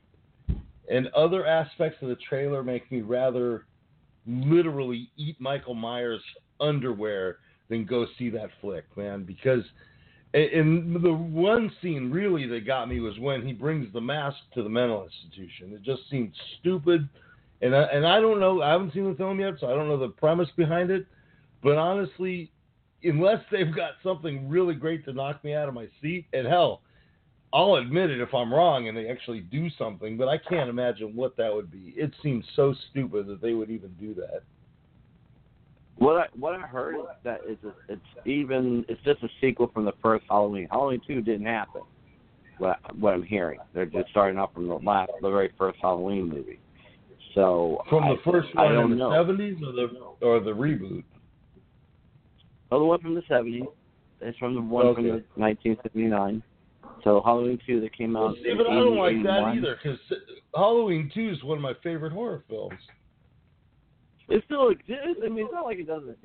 and 0.92 1.08
other 1.10 1.48
aspects 1.48 2.02
of 2.02 2.10
the 2.10 2.18
trailer 2.28 2.64
make 2.64 2.92
me 2.92 3.02
rather 3.02 3.66
literally 4.28 5.10
eat 5.18 5.40
Michael 5.40 5.74
Myers' 5.74 6.22
underwear 6.60 7.38
than 7.70 7.86
go 7.86 8.06
see 8.20 8.30
that 8.30 8.50
flick, 8.60 8.86
man. 8.98 9.24
Because 9.24 9.64
and 10.34 11.04
the 11.04 11.12
one 11.12 11.72
scene 11.82 12.12
really 12.12 12.46
that 12.48 12.66
got 12.66 12.88
me 12.88 13.00
was 13.00 13.18
when 13.20 13.46
he 13.46 13.54
brings 13.54 13.92
the 13.94 14.02
mask 14.02 14.38
to 14.54 14.64
the 14.64 14.70
mental 14.70 15.06
institution. 15.06 15.74
It 15.74 15.84
just 15.84 16.10
seemed 16.10 16.34
stupid, 16.60 17.08
and 17.62 17.76
I, 17.76 17.84
and 17.84 18.06
I 18.06 18.20
don't 18.20 18.40
know. 18.40 18.62
I 18.62 18.72
haven't 18.72 18.94
seen 18.94 19.10
the 19.10 19.16
film 19.16 19.40
yet, 19.40 19.56
so 19.60 19.68
I 19.68 19.72
don't 19.72 19.88
know 19.88 19.98
the 19.98 20.10
premise 20.10 20.50
behind 20.56 20.92
it. 20.92 21.06
But 21.64 21.78
honestly, 21.78 22.52
unless 23.04 23.44
they've 23.52 23.76
got 23.76 23.92
something 24.04 24.50
really 24.50 24.74
great 24.74 25.06
to 25.06 25.14
knock 25.14 25.44
me 25.44 25.54
out 25.54 25.68
of 25.68 25.74
my 25.74 25.88
seat, 26.02 26.26
and 26.34 26.48
hell, 26.48 26.82
I'll 27.54 27.76
admit 27.76 28.10
it 28.10 28.22
if 28.22 28.34
I'm 28.34 28.54
wrong 28.54 28.88
and 28.88 28.98
they 28.98 29.10
actually 29.10 29.42
do 29.42 29.70
something, 29.78 30.18
but 30.18 30.28
I 30.28 30.38
can't 30.38 30.70
imagine 30.70 31.16
what 31.16 31.36
that 31.38 31.54
would 31.54 31.70
be. 31.70 31.94
It 31.98 32.14
seems 32.24 32.46
so 32.56 32.74
stupid 32.90 33.28
that 33.28 33.42
they 33.42 33.54
would 33.54 33.70
even 33.70 33.94
do 34.00 34.14
that. 34.16 34.44
What 35.98 36.18
I 36.18 36.26
what 36.40 36.56
I 36.56 36.62
heard 36.62 36.96
is 36.96 37.02
that 37.24 37.42
it's 37.46 37.64
a, 37.64 37.74
it's 37.88 38.02
even 38.26 38.86
it's 38.88 39.02
just 39.04 39.22
a 39.22 39.28
sequel 39.40 39.70
from 39.74 39.86
the 39.86 39.92
first 40.02 40.26
Halloween. 40.30 40.68
Halloween 40.72 41.02
two 41.06 41.22
didn't 41.22 41.46
happen. 41.46 41.82
What 42.58 42.80
what 42.98 43.14
I'm 43.14 43.24
hearing, 43.24 43.60
they're 43.74 43.86
just 43.86 44.10
starting 44.10 44.40
off 44.40 44.54
from 44.54 44.68
the 44.68 44.76
last 44.76 45.12
the 45.22 45.30
very 45.30 45.52
first 45.58 45.78
Halloween 45.82 46.30
movie. 46.30 46.60
So 47.36 47.84
From 47.90 48.04
the 48.04 48.20
I, 48.20 48.32
first 48.32 48.48
I 48.58 48.64
one 48.64 48.74
don't 48.74 48.92
in 48.94 48.98
the 48.98 49.16
seventies 49.16 49.58
or 49.64 49.74
the 49.74 50.26
or 50.26 50.40
the 50.40 50.52
reboot? 50.52 51.04
Oh, 52.72 52.80
the 52.80 52.86
one 52.86 53.00
from 53.02 53.14
the 53.14 53.22
'70s. 53.22 53.68
It's 54.22 54.38
from 54.38 54.56
the 54.56 54.62
one 54.62 54.96
from 54.96 55.04
the 55.04 55.24
1979. 55.36 56.42
So 57.04 57.22
Halloween 57.26 57.60
2 57.66 57.82
that 57.82 57.94
came 57.96 58.14
Well, 58.14 58.30
out. 58.30 58.36
see, 58.44 58.50
in 58.52 58.58
but 58.58 58.68
I 58.68 58.76
don't 58.76 58.98
like 58.98 59.14
80, 59.14 59.24
that 59.24 59.40
81. 59.40 59.58
either 59.58 59.80
because 59.82 60.00
Halloween 60.56 61.12
Two 61.14 61.30
is 61.30 61.44
one 61.44 61.58
of 61.58 61.62
my 61.62 61.74
favorite 61.84 62.12
horror 62.14 62.44
films. 62.48 62.80
It 64.30 64.44
still 64.46 64.70
exists. 64.70 65.20
I 65.24 65.30
mean, 65.30 65.46
it's 65.46 65.54
not 65.54 65.66
like 65.66 65.80
it 65.80 65.88
doesn't. 65.88 66.18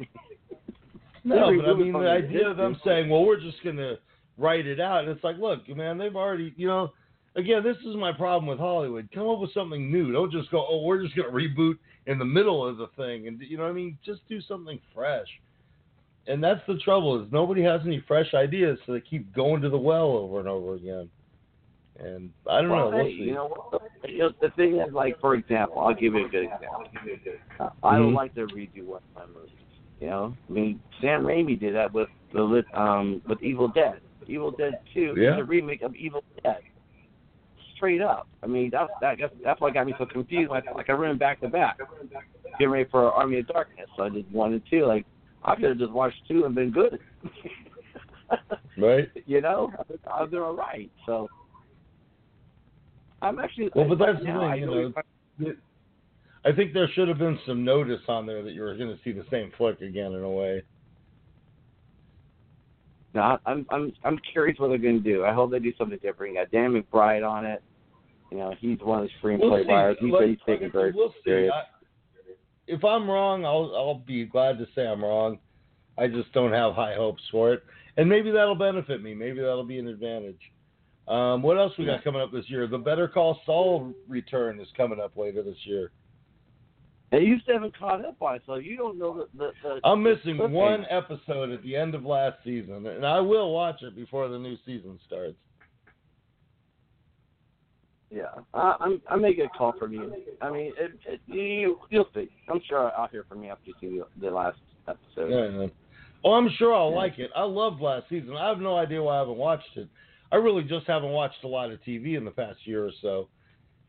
No, 1.25 1.57
but 1.57 1.69
I 1.69 1.75
mean 1.75 1.93
the 1.93 2.09
idea 2.09 2.49
of 2.49 2.57
them 2.57 2.81
saying, 2.85 3.09
"Well, 3.09 3.25
we're 3.25 3.41
just 3.41 3.63
gonna 3.65 3.99
write 4.39 4.67
it 4.67 4.79
out," 4.79 5.01
and 5.05 5.09
it's 5.09 5.25
like, 5.25 5.39
look, 5.39 5.69
man, 5.69 5.99
they've 5.99 6.15
already, 6.15 6.55
you 6.57 6.69
know, 6.69 6.93
again, 7.35 7.65
this 7.65 7.77
is 7.79 7.97
my 7.97 8.13
problem 8.13 8.47
with 8.47 8.59
Hollywood. 8.59 9.09
Come 9.13 9.29
up 9.29 9.41
with 9.41 9.53
something 9.53 9.91
new. 9.91 10.13
Don't 10.13 10.31
just 10.31 10.51
go, 10.51 10.65
"Oh, 10.69 10.83
we're 10.85 11.03
just 11.03 11.17
gonna 11.17 11.31
reboot 11.31 11.79
in 12.07 12.19
the 12.19 12.25
middle 12.25 12.65
of 12.65 12.77
the 12.77 12.87
thing," 12.89 13.27
and 13.27 13.41
you 13.41 13.57
know 13.57 13.65
what 13.65 13.71
I 13.71 13.75
mean? 13.75 13.99
Just 14.05 14.21
do 14.29 14.41
something 14.43 14.79
fresh. 14.95 15.27
And 16.29 16.43
that's 16.43 16.61
the 16.67 16.79
trouble 16.79 17.23
is 17.23 17.31
nobody 17.31 17.63
has 17.63 17.81
any 17.85 18.03
fresh 18.07 18.35
ideas, 18.35 18.79
so 18.85 18.93
they 18.93 19.01
keep 19.01 19.33
going 19.35 19.63
to 19.63 19.69
the 19.69 19.79
well 19.79 20.11
over 20.17 20.41
and 20.41 20.49
over 20.49 20.75
again. 20.75 21.09
And 21.99 22.31
I 22.51 22.61
don't 22.61 22.71
well, 22.71 22.91
know. 22.91 22.97
We'll 22.97 23.07
hey, 23.07 23.13
you 23.13 23.35
know, 23.35 23.49
what? 23.71 23.83
you 24.07 24.19
know, 24.19 24.31
the 24.43 24.51
thing 24.51 24.79
is, 24.79 24.93
like, 24.93 25.19
for 25.21 25.35
example, 25.35 25.81
I'll 25.81 25.95
give 25.95 26.15
you 26.15 26.27
a 26.27 26.29
good 26.29 26.45
example. 26.45 26.85
Uh, 27.59 27.69
I 27.83 27.95
Mhm. 27.95 27.99
don't 27.99 28.15
like 28.15 28.35
to 28.35 28.47
redo 28.47 28.85
one 28.85 29.01
of 29.15 29.15
my 29.15 29.27
movies. 29.27 29.51
You 30.01 30.09
know, 30.09 30.37
I 30.49 30.53
mean, 30.53 30.81
Sam 31.01 31.25
Raimi 31.25 31.59
did 31.59 31.75
that 31.75 31.93
with 31.93 32.09
the 32.33 32.65
um 32.75 33.23
with 33.27 33.43
Evil 33.43 33.69
Dead. 33.69 34.01
Evil 34.27 34.51
Dead 34.51 34.79
Two 34.93 35.15
Yeah. 35.17 35.35
is 35.35 35.41
a 35.41 35.45
remake 35.45 35.83
of 35.83 35.95
Evil 35.95 36.23
Dead. 36.43 36.61
Straight 37.75 38.03
up. 38.03 38.29
I 38.43 38.47
mean, 38.47 38.71
that's 38.71 38.93
that, 39.01 39.19
that's 39.19 39.35
that's 39.43 39.61
what 39.61 39.73
got 39.73 39.87
me 39.87 39.95
so 39.97 40.05
confused. 40.05 40.53
I 40.53 40.61
felt 40.61 40.77
like 40.77 40.91
I 40.91 40.93
ran 40.93 41.17
back 41.17 41.41
to 41.41 41.49
back, 41.49 41.79
getting 42.59 42.71
ready 42.71 42.89
for 42.91 43.11
Army 43.13 43.39
of 43.39 43.47
Darkness. 43.47 43.89
So 43.97 44.03
I 44.03 44.09
did 44.11 44.31
one 44.33 44.53
and 44.53 44.63
two. 44.69 44.85
Like, 44.85 45.07
I 45.47 45.55
could 45.55 45.65
have 45.71 45.79
just 45.79 45.93
watched 45.93 46.21
two 46.29 46.45
and 46.45 46.55
been 46.55 46.71
good. 46.71 46.99
right? 48.79 49.09
you 49.27 49.41
know, 49.41 49.71
uh, 49.79 50.13
I've 50.13 50.31
been 50.31 50.41
all 50.41 50.57
right. 50.57 50.91
So 51.07 51.29
I'm 53.23 53.39
actually 53.39 53.71
Well, 53.75 53.89
but 53.89 53.99
that's 53.99 54.19
the 54.19 54.25
thing, 54.25 54.57
you 54.61 54.67
know. 55.41 55.55
I 56.45 56.53
think 56.53 56.73
there 56.75 56.89
should 56.95 57.09
have 57.09 57.19
been 57.19 57.39
some 57.47 57.65
notice 57.65 58.03
on 58.09 58.27
there 58.27 58.43
that 58.43 58.53
you 58.53 58.63
were 58.63 58.77
going 58.77 58.91
to 58.95 59.03
see 59.03 59.13
the 59.13 59.25
same 59.31 59.53
flick 59.57 59.81
again 59.81 60.13
in 60.13 60.23
a 60.23 60.31
way. 60.31 60.63
No, 63.15 63.39
I'm 63.47 63.67
I'm 63.71 63.93
I'm 64.05 64.19
curious 64.33 64.59
what 64.59 64.69
they're 64.69 64.79
going 64.79 65.03
to 65.03 65.13
do. 65.13 65.25
I 65.25 65.33
hope 65.33 65.51
they 65.51 65.59
do 65.59 65.73
something 65.79 65.99
different. 66.03 66.35
You 66.35 66.41
got 66.41 66.51
Dan 66.51 66.73
McBride 66.73 67.29
on 67.29 67.47
it. 67.47 67.63
You 68.31 68.39
know, 68.39 68.55
he's 68.61 68.79
one 68.81 69.03
of 69.05 69.09
the 69.09 69.11
We'll 69.23 69.39
screenplay 69.39 69.65
see. 69.65 69.73
writers. 69.73 69.97
He 70.01 70.07
Like, 70.11 70.21
said 70.21 70.29
he's 70.29 70.39
taking 70.47 70.73
very 70.73 70.93
we'll 70.93 71.15
serious. 71.25 71.53
I, 71.55 71.63
if 72.67 72.85
I'm 72.85 73.09
wrong, 73.09 73.45
I'll 73.45 73.73
I'll 73.75 74.03
be 74.07 74.25
glad 74.25 74.59
to 74.59 74.67
say 74.75 74.87
I'm 74.87 75.03
wrong. 75.03 75.39
I 75.99 76.09
just 76.09 76.33
don't 76.33 76.53
have 76.53 76.75
high 76.75 76.95
hopes 76.95 77.23
for 77.31 77.53
it, 77.53 77.63
and 77.97 78.09
maybe 78.09 78.31
that'll 78.31 78.55
benefit 78.55 79.03
me. 79.03 79.15
Maybe 79.15 79.41
that'll 79.41 79.65
be 79.65 79.79
an 79.79 79.89
advantage. 79.89 80.41
Um, 81.09 81.43
what 81.43 81.57
else 81.57 81.73
we 81.79 81.87
got 81.87 82.03
coming 82.03 82.21
up 82.21 82.33
this 82.33 82.45
year? 82.49 82.67
The 82.67 82.79
Better 82.79 83.07
Call 83.07 83.41
Saul 83.47 83.93
return 84.09 84.61
is 84.61 84.67
coming 84.77 85.01
up 85.01 85.17
later 85.17 85.43
this 85.43 85.57
year. 85.65 85.93
And 87.13 87.25
you 87.25 87.39
still 87.41 87.55
haven't 87.55 87.79
caught 87.79 88.05
up 88.05 88.21
on 88.21 88.35
it, 88.35 88.43
so 88.47 88.57
you 88.57 88.77
don't 88.77 88.99
know 88.99 89.17
the. 89.17 89.39
the, 89.39 89.53
the 89.63 89.81
I'm 89.85 90.03
missing 90.03 90.37
the 90.37 90.49
one 90.49 90.85
episode 90.91 91.51
at 91.51 91.63
the 91.63 91.77
end 91.77 91.95
of 91.95 92.05
last 92.05 92.39
season, 92.45 92.87
and 92.87 93.07
I 93.07 93.21
will 93.21 93.55
watch 93.55 93.83
it 93.83 93.95
before 93.95 94.29
the 94.29 94.39
new 94.39 94.57
season 94.67 94.99
starts. 95.07 95.37
Yeah, 98.11 98.27
I, 98.55 98.77
I'm 98.81 99.03
I'm 99.11 99.21
making 99.21 99.47
a 99.47 99.49
call 99.49 99.75
from 99.79 99.93
you. 99.93 100.15
I 100.41 100.51
mean, 100.51 100.73
it, 100.79 100.93
it, 101.07 101.21
you 101.27 101.79
you'll 101.91 102.09
see. 102.15 102.29
I'm 102.49 102.61
sure 102.69 102.93
I'll 102.97 103.09
hear 103.09 103.25
from 103.29 103.43
you 103.43 103.51
after 103.51 103.71
you 103.71 103.75
see 103.81 103.99
the, 103.99 104.29
the 104.29 104.33
last 104.33 104.59
episode. 104.87 105.31
Yeah, 105.31 105.61
yeah. 105.63 105.67
Oh, 106.25 106.35
I'm 106.35 106.49
sure 106.57 106.73
I'll 106.75 106.91
Yeah. 106.91 106.97
like 106.97 107.19
it. 107.19 107.31
I 107.35 107.43
loved 107.43 107.81
last 107.81 108.09
season. 108.09 108.37
I 108.37 108.49
have 108.49 108.61
no 108.61 108.77
idea 108.77 109.03
why 109.03 109.17
I 109.17 109.19
haven't 109.19 109.37
watched 109.37 109.77
it. 109.77 109.89
I 110.31 110.37
really 110.37 110.63
just 110.63 110.87
haven't 110.87 111.11
watched 111.11 111.43
a 111.45 111.49
lot 111.49 111.71
of 111.73 111.81
TV 111.83 112.17
in 112.17 112.25
the 112.25 112.31
past 112.31 112.59
year 112.65 112.85
or 112.85 112.93
so, 113.03 113.29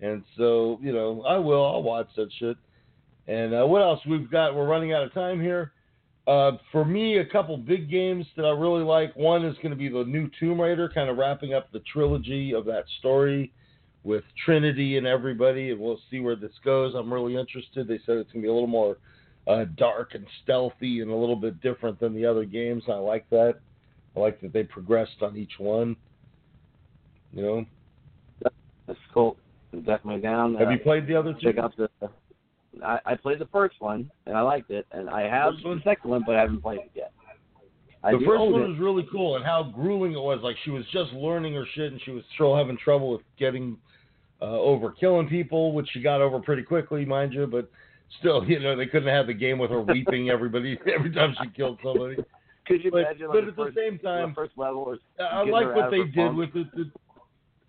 and 0.01 0.23
so 0.35 0.79
you 0.81 0.93
know 0.93 1.23
I 1.27 1.37
will. 1.37 1.63
I'll 1.63 1.83
watch 1.83 2.09
that 2.15 2.29
shit. 2.39 2.57
And 3.27 3.53
uh, 3.53 3.67
what 3.67 3.81
else 3.83 3.99
we've 4.07 4.31
got? 4.31 4.55
We're 4.55 4.67
running 4.67 4.93
out 4.93 5.03
of 5.03 5.13
time 5.13 5.39
here. 5.39 5.73
Uh, 6.25 6.53
for 6.71 6.83
me, 6.83 7.19
a 7.19 7.25
couple 7.25 7.55
big 7.55 7.89
games 7.89 8.25
that 8.35 8.45
I 8.45 8.49
really 8.51 8.83
like. 8.83 9.15
One 9.15 9.45
is 9.45 9.55
going 9.57 9.69
to 9.69 9.75
be 9.75 9.89
the 9.89 10.03
new 10.05 10.29
Tomb 10.39 10.59
Raider, 10.59 10.89
kind 10.93 11.09
of 11.09 11.17
wrapping 11.17 11.53
up 11.53 11.71
the 11.71 11.81
trilogy 11.91 12.53
of 12.53 12.65
that 12.65 12.85
story 12.99 13.51
with 14.03 14.23
Trinity 14.45 14.97
and 14.97 15.05
everybody, 15.05 15.71
and 15.71 15.79
we'll 15.79 15.99
see 16.09 16.19
where 16.19 16.35
this 16.35 16.51
goes. 16.63 16.93
I'm 16.95 17.11
really 17.11 17.35
interested. 17.35 17.87
They 17.87 17.99
said 18.05 18.17
it's 18.17 18.31
going 18.31 18.41
to 18.41 18.45
be 18.45 18.47
a 18.47 18.53
little 18.53 18.67
more 18.67 18.97
uh, 19.47 19.65
dark 19.75 20.13
and 20.13 20.25
stealthy 20.43 21.01
and 21.01 21.11
a 21.11 21.15
little 21.15 21.35
bit 21.35 21.61
different 21.61 21.99
than 21.99 22.13
the 22.13 22.25
other 22.25 22.45
games. 22.45 22.83
I 22.87 22.93
like 22.93 23.29
that. 23.29 23.55
I 24.15 24.19
like 24.19 24.41
that 24.41 24.53
they 24.53 24.63
progressed 24.63 25.21
on 25.21 25.37
each 25.37 25.53
one. 25.59 25.95
You 27.33 27.41
know, 27.41 27.65
That's 28.87 28.99
cool. 29.13 29.37
Definitely 29.73 30.21
down. 30.21 30.55
have 30.55 30.69
uh, 30.69 30.71
you 30.71 30.79
played 30.79 31.07
the 31.07 31.15
other 31.15 31.33
two? 31.33 31.39
check 31.51 31.57
out 31.57 31.75
the. 31.77 31.89
I, 32.83 32.99
I 33.05 33.15
played 33.15 33.39
the 33.39 33.47
first 33.47 33.75
one 33.79 34.09
and 34.25 34.37
I 34.37 34.41
liked 34.41 34.71
it, 34.71 34.85
and 34.91 35.09
I 35.09 35.23
have 35.23 35.53
the 35.61 35.81
second 35.83 36.09
one, 36.09 36.23
but 36.25 36.35
I 36.35 36.41
haven't 36.41 36.61
played 36.61 36.79
it 36.79 36.91
yet. 36.95 37.11
I 38.03 38.11
the 38.11 38.19
first 38.25 38.39
one 38.51 38.61
it. 38.61 38.67
was 38.69 38.77
really 38.79 39.07
cool, 39.11 39.35
and 39.35 39.45
how 39.45 39.63
grueling 39.63 40.13
it 40.13 40.21
was. 40.21 40.39
Like 40.43 40.55
she 40.63 40.69
was 40.71 40.85
just 40.91 41.11
learning 41.13 41.53
her 41.55 41.65
shit, 41.73 41.91
and 41.91 42.01
she 42.03 42.11
was 42.11 42.23
still 42.35 42.55
having 42.55 42.77
trouble 42.77 43.11
with 43.11 43.21
getting 43.39 43.77
uh, 44.41 44.45
over 44.45 44.91
killing 44.91 45.27
people, 45.27 45.73
which 45.73 45.87
she 45.91 46.01
got 46.01 46.21
over 46.21 46.39
pretty 46.39 46.63
quickly, 46.63 47.05
mind 47.05 47.33
you. 47.33 47.47
But 47.47 47.69
still, 48.19 48.43
you 48.47 48.59
know, 48.59 48.75
they 48.75 48.85
couldn't 48.85 49.09
have 49.13 49.27
the 49.27 49.33
game 49.33 49.57
with 49.57 49.71
her 49.71 49.81
weeping 49.81 50.29
everybody 50.31 50.79
every 50.93 51.11
time 51.11 51.35
she 51.41 51.49
killed 51.49 51.79
somebody. 51.83 52.17
Could 52.67 52.83
you 52.83 52.91
But, 52.91 52.99
imagine? 52.99 53.27
but 53.27 53.35
like 53.35 53.43
at 53.47 53.55
the 53.55 53.63
the 53.63 53.65
first, 53.69 53.77
same 53.77 53.99
time, 53.99 54.29
the 54.29 54.35
first 54.35 54.51
level 54.57 54.85
was 54.85 54.99
I 55.19 55.43
like 55.43 55.73
what 55.75 55.89
they 55.89 56.03
did 56.03 56.15
funk? 56.15 56.37
with 56.37 56.55
it. 56.55 56.67
The- 56.75 56.91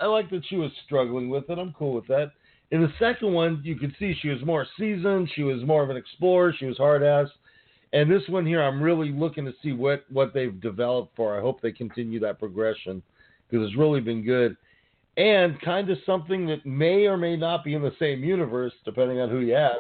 I 0.01 0.07
like 0.07 0.31
that 0.31 0.43
she 0.49 0.57
was 0.57 0.71
struggling 0.85 1.29
with 1.29 1.51
it. 1.51 1.59
I'm 1.59 1.73
cool 1.73 1.93
with 1.95 2.07
that. 2.07 2.31
In 2.71 2.83
the 2.83 2.93
second 2.99 3.33
one, 3.33 3.61
you 3.65 3.77
could 3.77 3.95
see 3.99 4.15
she 4.21 4.29
was 4.29 4.45
more 4.45 4.67
seasoned. 4.79 5.31
She 5.35 5.43
was 5.43 5.65
more 5.65 5.83
of 5.83 5.91
an 5.91 5.97
explorer. 5.97 6.55
She 6.57 6.67
was 6.67 6.77
hard 6.77 7.03
ass. 7.03 7.29
And 7.93 8.11
this 8.11 8.23
one 8.29 8.45
here, 8.47 8.63
I'm 8.63 8.83
really 8.83 9.11
looking 9.11 9.45
to 9.47 9.55
see 9.63 9.73
what 9.73 10.05
what 10.11 10.35
they've 10.35 10.61
developed 10.61 11.17
for. 11.17 11.37
I 11.37 11.41
hope 11.41 11.61
they 11.61 11.73
continue 11.73 12.21
that 12.21 12.39
progression 12.39 13.03
because 13.49 13.67
it's 13.67 13.77
really 13.79 14.01
been 14.01 14.25
good. 14.25 14.57
And 15.17 15.61
kind 15.63 15.91
of 15.91 15.99
something 16.07 16.47
that 16.47 16.65
may 16.65 17.07
or 17.07 17.17
may 17.17 17.37
not 17.37 17.65
be 17.65 17.75
in 17.75 17.83
the 17.83 17.95
same 17.99 18.23
universe, 18.23 18.73
depending 18.85 19.21
on 19.21 19.29
who 19.31 19.39
you 19.41 19.55
ask. 19.55 19.79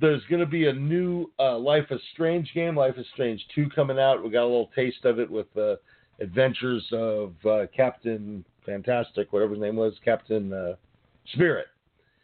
There's 0.00 0.22
going 0.30 0.40
to 0.40 0.46
be 0.46 0.66
a 0.68 0.72
new 0.72 1.30
uh, 1.38 1.58
Life 1.58 1.86
is 1.90 2.00
Strange 2.12 2.52
game, 2.54 2.76
Life 2.76 2.94
is 2.98 3.06
Strange 3.14 3.44
2 3.54 3.68
coming 3.70 3.98
out. 3.98 4.22
We 4.22 4.30
got 4.30 4.42
a 4.42 4.46
little 4.46 4.70
taste 4.74 5.04
of 5.04 5.18
it 5.18 5.28
with 5.30 5.46
uh, 5.56 5.74
Adventures 6.20 6.84
of 6.92 7.34
uh, 7.44 7.66
Captain 7.76 8.44
Fantastic, 8.64 9.32
whatever 9.32 9.54
his 9.54 9.60
name 9.60 9.76
was, 9.76 9.94
Captain 10.04 10.52
uh, 10.52 10.74
Spirit. 11.34 11.66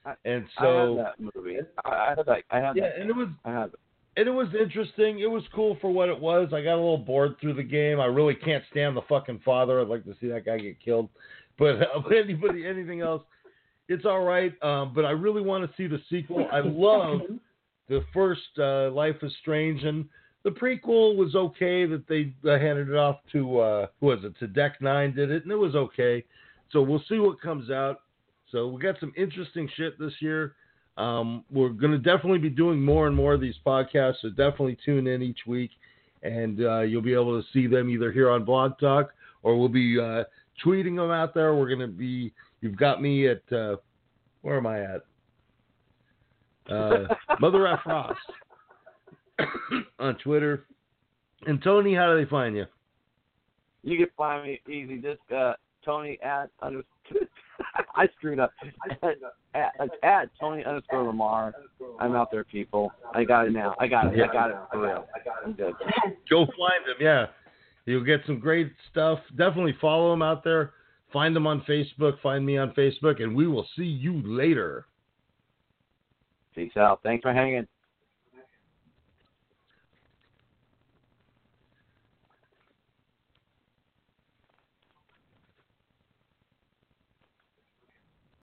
I- 0.05 0.15
And 0.25 0.45
I 0.59 0.63
so, 0.63 0.97
have 0.97 1.07
that 1.07 1.35
movie. 1.35 1.59
I, 1.85 1.91
I 1.91 2.15
have 2.17 2.27
that. 2.27 2.43
I 2.51 2.61
yeah, 2.61 2.73
that. 2.75 2.99
and 3.01 3.11
it 3.11 3.17
was 3.17 3.29
I 3.45 3.51
have 3.51 3.73
it. 3.73 3.81
And 4.17 4.29
it 4.29 4.31
was 4.31 4.49
interesting. 4.59 5.21
It 5.21 5.31
was 5.31 5.43
cool 5.55 5.77
for 5.81 5.91
what 5.91 6.09
it 6.09 6.19
was. 6.19 6.49
I 6.53 6.63
got 6.63 6.75
a 6.75 6.77
little 6.77 6.99
bored 6.99 7.37
through 7.41 7.55
the 7.55 7.63
game. 7.63 8.01
I 8.01 8.07
really 8.07 8.35
can't 8.35 8.63
stand 8.71 8.97
the 8.97 9.03
fucking 9.09 9.41
father. 9.45 9.81
I'd 9.81 9.89
like 9.89 10.05
to 10.05 10.15
see 10.21 10.29
that 10.29 10.45
guy 10.45 10.59
get 10.59 10.81
killed. 10.81 11.09
But 11.59 11.77
uh, 11.83 12.01
anybody, 12.17 12.67
anything 12.67 13.01
else, 13.01 13.23
it's 13.89 14.05
all 14.05 14.23
right. 14.23 14.53
Um, 14.63 14.93
but 14.95 15.05
I 15.05 15.11
really 15.11 15.43
want 15.43 15.69
to 15.69 15.77
see 15.77 15.87
the 15.87 16.01
sequel. 16.09 16.47
I 16.53 16.61
love 16.61 17.21
the 17.89 18.05
first 18.13 18.43
uh, 18.59 18.91
Life 18.91 19.17
is 19.23 19.33
Strange, 19.41 19.83
and 19.83 20.07
the 20.45 20.51
prequel 20.51 21.17
was 21.17 21.35
okay. 21.35 21.87
That 21.87 22.07
they 22.09 22.33
uh, 22.49 22.59
handed 22.59 22.89
it 22.89 22.97
off 22.97 23.19
to 23.33 23.59
uh, 23.59 23.87
who 24.01 24.07
was 24.07 24.21
it? 24.23 24.39
To 24.39 24.47
Deck 24.47 24.81
Nine 24.81 25.15
did 25.15 25.31
it, 25.31 25.43
and 25.43 25.53
it 25.53 25.57
was 25.57 25.75
okay. 25.75 26.25
So 26.71 26.83
we'll 26.83 27.03
see 27.09 27.19
what 27.19 27.41
comes 27.41 27.71
out. 27.71 28.03
So 28.53 28.69
we 28.69 28.81
got 28.81 28.97
some 29.01 29.13
interesting 29.17 29.69
shit 29.77 29.99
this 29.99 30.13
year. 30.21 30.55
Um, 30.97 31.45
we're 31.51 31.71
going 31.71 31.93
to 31.93 31.99
definitely 31.99 32.39
be 32.39 32.51
doing 32.51 32.81
more 32.81 33.07
and 33.07 33.17
more 33.17 33.35
of 33.35 33.41
these 33.41 33.57
podcasts, 33.67 34.17
so 34.23 34.29
definitely 34.29 34.79
tune 34.85 35.07
in 35.07 35.23
each 35.23 35.41
week, 35.47 35.71
and 36.23 36.65
uh, 36.65 36.81
you'll 36.81 37.03
be 37.03 37.15
able 37.15 37.41
to 37.41 37.49
see 37.53 37.67
them 37.67 37.91
either 37.91 38.13
here 38.13 38.31
on 38.31 38.45
Blog 38.45 38.79
Talk 38.79 39.11
or 39.45 39.59
we'll 39.59 39.69
be 39.69 40.01
uh, 40.01 40.25
tweeting 40.65 40.97
them 40.97 41.13
out 41.13 41.35
there. 41.35 41.55
We're 41.55 41.69
going 41.69 41.81
to 41.81 41.87
be. 41.87 42.33
You've 42.61 42.77
got 42.77 43.01
me 43.01 43.29
at 43.29 43.43
uh, 43.53 43.77
where 44.43 44.57
am 44.57 44.67
I 44.67 44.81
at? 44.81 45.03
Uh, 46.69 47.15
Mother 47.41 47.67
F 47.69 47.81
Ross 47.87 48.17
on 50.01 50.17
Twitter. 50.17 50.67
And 51.47 51.63
Tony, 51.63 51.95
how 51.95 52.13
do 52.13 52.23
they 52.23 52.29
find 52.29 52.57
you? 52.57 52.65
You 53.83 53.99
can 53.99 54.07
find 54.17 54.45
me 54.45 54.61
easy. 54.67 54.99
Just 54.99 55.21
uh, 55.31 55.53
Tony 55.85 56.19
at 56.23 56.51
under. 56.61 56.83
I 57.95 58.09
screwed 58.17 58.39
up. 58.39 58.53
At, 59.55 59.71
at, 59.79 59.91
at 60.03 60.31
Tony 60.41 60.65
underscore 60.65 61.05
Lamar. 61.05 61.55
I'm 62.01 62.17
out 62.17 62.33
there, 62.33 62.43
people. 62.43 62.91
I 63.15 63.23
got 63.23 63.47
it 63.47 63.53
now. 63.53 63.77
I 63.79 63.87
got 63.87 64.13
it. 64.13 64.21
I 64.21 64.33
got 64.33 64.51
it 64.51 64.57
for 64.73 64.81
real. 64.81 65.07
I'm 65.45 65.53
good. 65.53 65.75
Go 66.29 66.45
find 66.45 66.85
them. 66.85 66.97
Yeah, 66.99 67.27
you'll 67.87 68.03
get 68.03 68.23
some 68.27 68.41
great 68.41 68.73
stuff. 68.91 69.21
Definitely 69.37 69.77
follow 69.81 70.11
them 70.11 70.23
out 70.23 70.43
there. 70.43 70.73
Find 71.13 71.37
them 71.37 71.47
on 71.47 71.61
Facebook. 71.69 72.21
Find 72.21 72.45
me 72.45 72.59
on 72.59 72.73
Facebook, 72.73 73.23
and 73.23 73.37
we 73.37 73.47
will 73.47 73.67
see 73.77 73.85
you 73.85 74.21
later. 74.25 74.87
Peace 76.53 76.77
out. 76.77 76.99
Thanks 77.05 77.23
for 77.23 77.33
hanging. 77.33 77.69